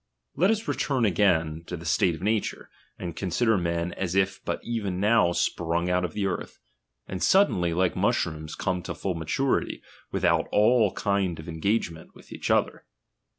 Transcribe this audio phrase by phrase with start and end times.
[0.35, 1.85] Let us return again to DOMINION.
[1.85, 5.31] 109 "fhe state of nature, and consider men as if but chap, vrii, even now
[5.31, 6.57] sprung out of the earth,
[7.07, 11.47] and suddenly, ^y,^,,,'^,, like mushrooms, come to full maturity, without all '"•■^"■"""'"" Ic ind of
[11.47, 12.83] engagement to each other.